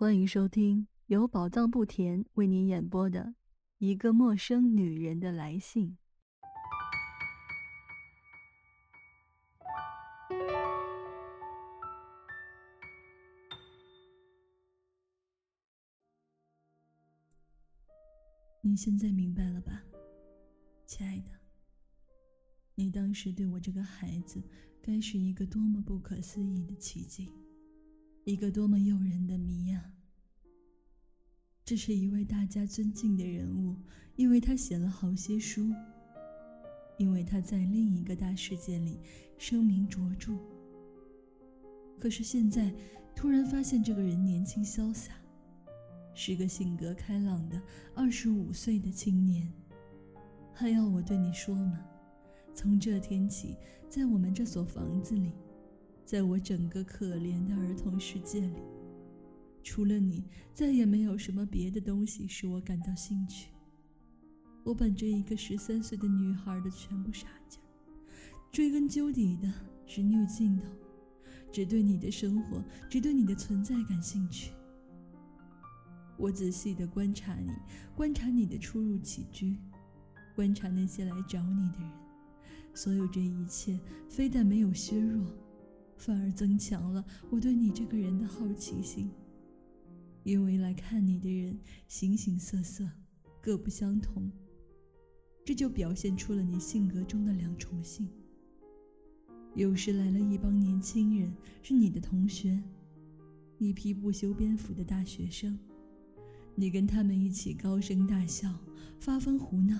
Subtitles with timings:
[0.00, 3.20] 欢迎收听由宝藏不甜为您演播的
[3.78, 5.98] 《一个陌生女人的来信》。
[18.60, 19.82] 你现在明白了吧，
[20.86, 21.32] 亲爱的？
[22.76, 24.40] 你当时对我这个孩子，
[24.80, 27.32] 该是一个多么不可思议的奇迹！
[28.28, 29.90] 一个多么诱人的谜呀！
[31.64, 33.74] 这是一位大家尊敬的人物，
[34.16, 35.72] 因为他写了好些书，
[36.98, 39.00] 因为他在另一个大世界里
[39.38, 40.36] 声名卓著。
[41.98, 42.70] 可是现在
[43.16, 45.14] 突然发现这个人年轻潇洒，
[46.12, 47.58] 是个性格开朗的
[47.94, 49.50] 二十五岁的青年，
[50.52, 51.82] 还要我对你说吗？
[52.54, 53.56] 从这天起，
[53.88, 55.32] 在我们这所房子里。
[56.08, 58.54] 在我整个可怜的儿童世界里，
[59.62, 63.50] 除了你，再也没有什么别的东西使我感到兴趣。
[64.64, 67.60] 我本着一个十三岁的女孩的全部傻劲，
[68.50, 69.52] 追根究底的
[69.86, 70.64] 只有尽头，
[71.52, 74.52] 只对你的生活，只对你的存在感兴趣。
[76.16, 77.52] 我仔细的观察你，
[77.94, 79.58] 观察你的出入起居，
[80.34, 81.90] 观察那些来找你的人。
[82.72, 85.26] 所有这一切，非但没有削弱。
[85.98, 89.10] 反而增强了我对你这个人的好奇心，
[90.22, 92.88] 因为来看你的人形形色色，
[93.42, 94.30] 各不相同，
[95.44, 98.08] 这就表现出了你性格中的两重性。
[99.54, 102.62] 有时来了一帮年轻人，是你的同学，
[103.58, 105.58] 一批不修边幅的大学生，
[106.54, 108.54] 你跟他们一起高声大笑，
[109.00, 109.76] 发疯胡闹。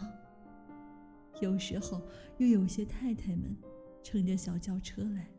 [1.40, 2.02] 有时候
[2.38, 3.56] 又有些太太们
[4.02, 5.30] 乘着小轿车来。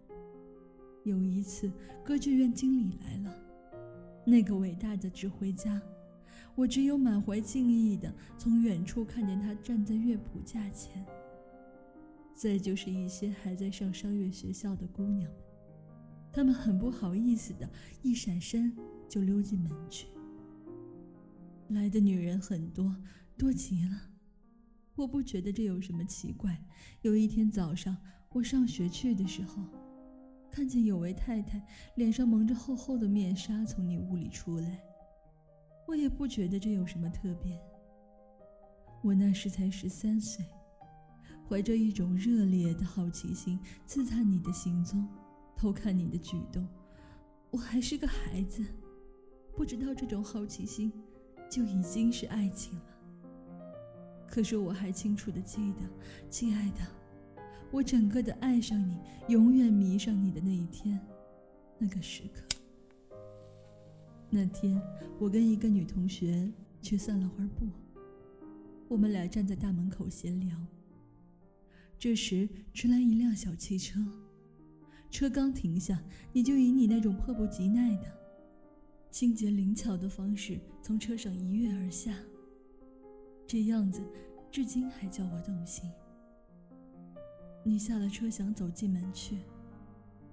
[1.03, 1.71] 有一次，
[2.03, 3.35] 歌剧院经理来了，
[4.25, 5.81] 那个伟大的指挥家，
[6.55, 11.05] 我只有满怀敬意的从远处看见他站在乐谱架前。
[12.33, 15.39] 再就是一些还在上商业学校的姑娘们，
[16.31, 17.69] 她们很不好意思的
[18.01, 18.75] 一闪身
[19.07, 20.07] 就溜进门去。
[21.69, 22.95] 来的女人很多，
[23.37, 24.01] 多极了。
[24.95, 26.63] 我不觉得这有什么奇怪。
[27.01, 27.97] 有一天早上，
[28.29, 29.63] 我上学去的时候。
[30.51, 31.61] 看见有位太太
[31.95, 34.83] 脸上蒙着厚厚的面纱从你屋里出来，
[35.87, 37.59] 我也不觉得这有什么特别。
[39.01, 40.45] 我那时才十三岁，
[41.47, 45.07] 怀着一种热烈的好奇心刺探你的行踪，
[45.55, 46.67] 偷看你的举动。
[47.51, 48.63] 我还是个孩子，
[49.55, 50.91] 不知道这种好奇心
[51.49, 52.85] 就已经是爱情了。
[54.27, 55.81] 可是我还清楚的记得，
[56.29, 56.98] 亲爱的。
[57.71, 58.97] 我整个的爱上你，
[59.27, 60.99] 永远迷上你的那一天，
[61.77, 62.43] 那个时刻。
[64.29, 64.81] 那天，
[65.19, 67.67] 我跟一个女同学去散了会儿步，
[68.87, 70.57] 我们俩站在大门口闲聊。
[71.99, 73.99] 这时，迟来一辆小汽车，
[75.11, 76.01] 车刚停下，
[76.33, 78.11] 你就以你那种迫不及待的、
[79.11, 82.15] 清洁灵巧的方式从车上一跃而下，
[83.45, 84.01] 这样子，
[84.51, 85.87] 至今还叫我动心。
[87.63, 89.37] 你下了车，想走进门去，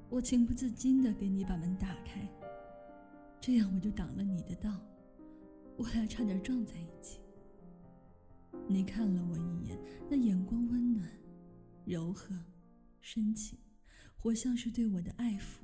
[0.09, 2.27] 我情不自禁地给你把门打开，
[3.41, 4.81] 这样我就挡了你的道，
[5.77, 7.19] 我俩差点撞在一起。
[8.69, 9.79] 你看了我一眼，
[10.09, 11.09] 那眼光温暖、
[11.85, 12.35] 柔和、
[13.01, 13.59] 深情，
[14.17, 15.59] 活像是对我的爱抚。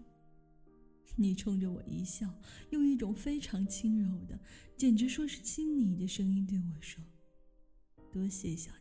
[1.17, 2.29] 你冲着我一笑，
[2.71, 4.39] 用一种非常轻柔的，
[4.77, 7.03] 简直说是亲昵的声音对我说
[8.12, 8.73] ：“多谢小。”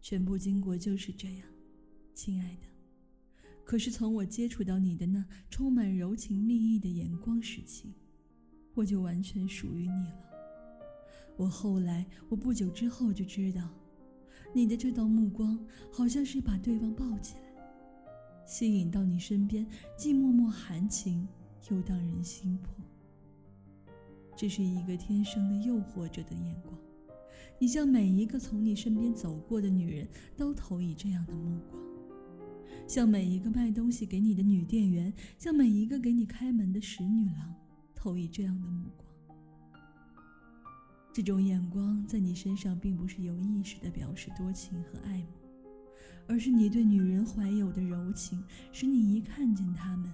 [0.00, 1.46] 全部经过就是这样，
[2.14, 2.66] 亲爱的。
[3.64, 7.94] 可是从我接触到你的那充满柔情蜜意的眼光时起，
[8.74, 10.24] 我就完全属于你了。
[11.36, 13.68] 我后来，我不久之后就知道，
[14.52, 15.58] 你的这道目光
[15.92, 17.42] 好像是把对方抱起来，
[18.44, 19.64] 吸引到你身边，
[19.96, 21.28] 既脉脉含情，
[21.70, 22.74] 又荡人心魄。
[24.36, 26.76] 这是一个天生的诱惑者的眼光。
[27.62, 31.78] 你向每一个从你身边走过的女人都投以这样的目光，
[32.88, 37.54] 向每一个卖东西给你的女店员，向每一个给你开门的使女郎
[37.94, 39.06] 投以这样的目光。
[41.12, 45.26] 这种眼光在你身上并不是有意识的表示多情和爱慕，
[46.28, 48.42] 而是你对女人怀有的柔情，
[48.72, 50.10] 使你一看见她们，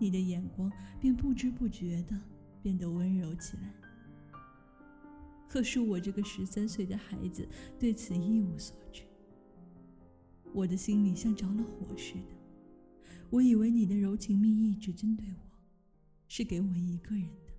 [0.00, 0.68] 你的眼光
[1.00, 2.20] 便不知不觉的
[2.60, 3.72] 变得温柔起来。
[5.56, 7.48] 可是我这个十三岁的孩子
[7.78, 9.00] 对此一无所知，
[10.52, 12.36] 我的心里像着了火似的。
[13.30, 15.40] 我以为你的柔情蜜意只针对我，
[16.28, 17.54] 是给我一个人的。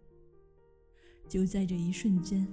[1.28, 2.48] 就在这一瞬间，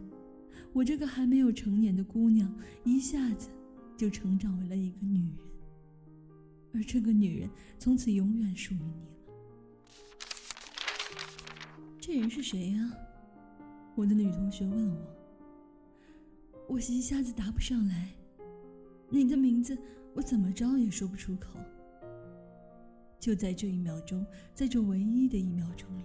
[0.72, 2.50] 我这个还没有成年的姑娘
[2.82, 3.50] 一下子
[3.98, 5.36] 就成长为了一个女人，
[6.72, 9.18] 而这个女人从此永远属于你了。
[12.00, 12.90] 这人是谁呀？
[13.94, 15.23] 我的女同学问我。
[16.68, 18.10] 我一下子答不上来，
[19.08, 19.76] 你的名字
[20.14, 21.58] 我怎么着也说不出口。
[23.20, 26.04] 就在这一秒钟，在这唯一的一秒钟里。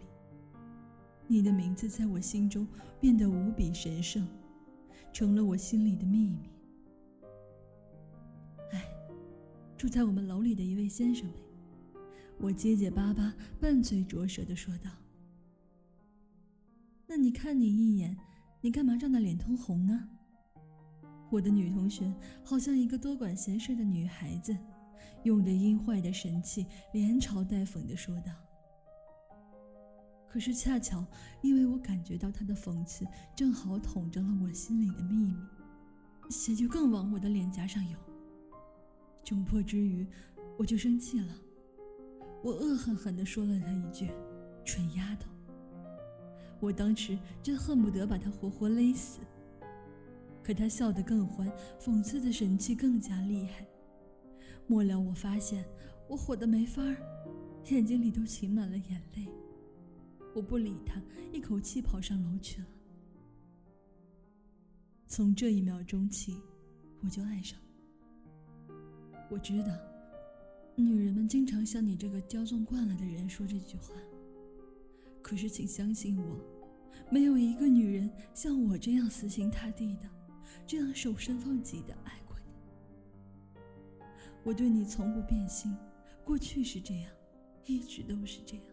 [1.28, 2.68] 你的名字在我心中
[3.00, 4.28] 变得无比神圣，
[5.12, 6.50] 成了我心里的秘密。
[8.72, 8.86] 哎，
[9.78, 11.40] 住在我们楼里的一位先生呗，
[12.38, 14.90] 我结结巴巴、拌嘴拙舌的说道。
[17.06, 18.18] 那你看你一眼，
[18.62, 20.10] 你干嘛涨得脸通红呢？
[21.30, 22.12] 我的女同学
[22.44, 24.58] 好像一个多管闲事的女孩子，
[25.24, 28.32] 用着阴坏的神气，连嘲带讽的说道。
[30.28, 31.06] 可是恰巧，
[31.42, 33.06] 因为我感觉到他的讽刺
[33.36, 35.36] 正好捅着了我心里的秘密，
[36.30, 38.00] 血就更往我的脸颊上涌。
[39.24, 40.08] 窘迫之余，
[40.58, 41.36] 我就生气了，
[42.44, 44.12] 我恶狠狠地说了他一句
[44.66, 45.30] ：“蠢丫头！”
[46.62, 49.20] 我当时真恨不得把他活活勒死。
[50.50, 51.48] 可他笑得更欢，
[51.80, 53.64] 讽刺的神气更加厉害。
[54.66, 55.64] 末了，我发现
[56.08, 56.98] 我火得没法儿，
[57.70, 59.28] 眼睛里都噙满了眼泪。
[60.34, 61.00] 我不理他，
[61.32, 62.68] 一口气跑上楼去了。
[65.06, 66.42] 从这一秒钟起，
[67.04, 67.60] 我就爱上。
[69.30, 69.72] 我知道，
[70.76, 73.94] 女人们经常向你这个骄纵惯了的人说这句话。
[75.22, 76.40] 可是，请相信我，
[77.12, 80.10] 没有一个女人像我这样死心塌地的，
[80.68, 82.54] 这样守身放己的爱过你。
[84.44, 85.76] 我对你从不变心，
[86.24, 87.12] 过去是这样，
[87.66, 88.66] 一直都是这样。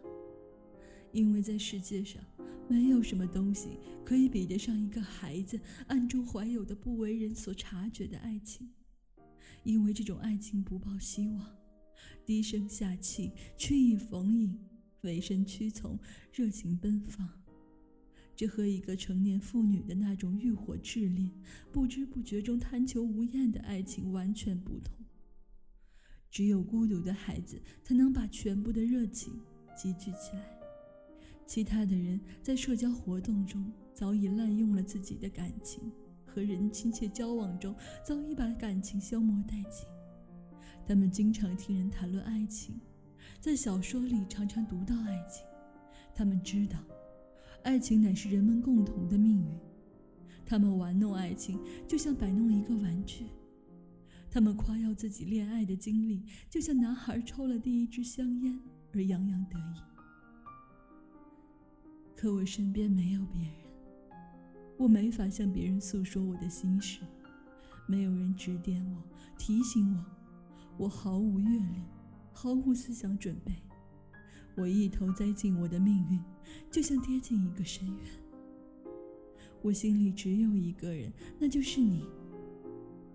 [1.11, 2.21] 因为在世界上，
[2.67, 8.69] 没有什么东西可以比得上一个孩子暗中怀有的不为人所察觉的爱情。
[9.63, 11.57] 因为这种爱情不抱希望，
[12.25, 14.59] 低声下气，曲意逢迎，
[15.01, 15.99] 委身屈从，
[16.31, 17.27] 热情奔放。
[18.37, 21.31] 这和一个成年妇女的那种欲火炽烈、
[21.71, 24.95] 不知不觉中贪求无厌的爱情完全不同。
[26.29, 29.41] 只有孤独的孩子才能把全部的热情
[29.75, 30.55] 积聚起来。
[31.47, 35.91] 其他的人在社交活动中早已滥用了自己的感情，
[36.23, 39.87] 和人亲切交往中早已把感情消磨殆尽。
[40.85, 42.79] 他们经常听人谈论爱情，
[43.41, 45.43] 在小说里常常读到爱情。
[46.13, 46.77] 他们知道，
[47.67, 49.59] 爱情乃是人们共同的命运。
[50.45, 53.25] 他们玩弄爱情，就像摆弄一个玩具。
[54.31, 58.57] 他们夸耀自己恋爱的经历，就像男孩抽了第一支香烟
[58.93, 59.81] 而洋洋得意。
[62.15, 63.51] 可我身边没有别人，
[64.77, 67.01] 我没法向别人诉说我的心事，
[67.85, 69.03] 没有人指点我、
[69.37, 71.81] 提醒我，我毫无阅历，
[72.31, 73.51] 毫无思想准备，
[74.57, 76.19] 我一头栽进我的命运，
[76.71, 78.05] 就像跌进一个深渊。
[79.61, 82.03] 我心里只有一个人，那就是你。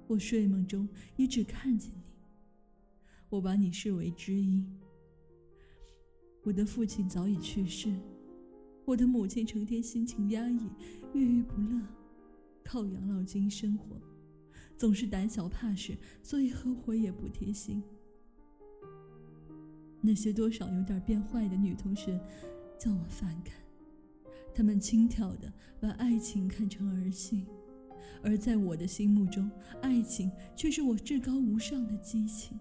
[0.07, 2.13] 我睡梦中也只看见你，
[3.29, 4.65] 我把你视为知音。
[6.45, 7.93] 我的父亲早已去世。
[8.85, 10.69] 我的母亲成天心情压抑，
[11.13, 11.81] 郁郁不乐，
[12.63, 14.01] 靠养老金生活，
[14.77, 17.83] 总是胆小怕事，所以和我也不贴心。
[20.05, 22.21] 那些多少有点变坏的女同学，
[22.79, 23.55] 叫我反感。
[24.53, 27.47] 她们轻佻的把爱情看成儿戏，
[28.23, 29.49] 而在我的心目中，
[29.81, 32.59] 爱情却是我至高无上的激情。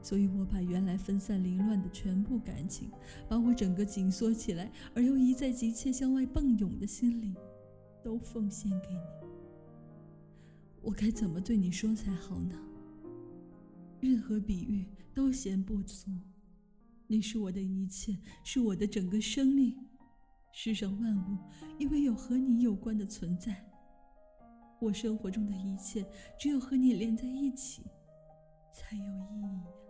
[0.00, 2.88] 所以我把原来分散凌乱的全部感情，
[3.28, 7.34] 把我整个紧缩起来而又一再急切向外迸涌的心灵，
[8.02, 9.28] 都奉献给你。
[10.80, 12.54] 我该怎么对你说才好呢？
[14.00, 16.08] 任何比喻都嫌不足。
[17.08, 19.74] 你是我的一切，是我的整个生命。
[20.52, 21.38] 世上万物，
[21.78, 23.64] 因为有和你有关的存在，
[24.80, 26.04] 我生活中的一切，
[26.38, 27.82] 只有和你连在一起，
[28.72, 29.87] 才有意义。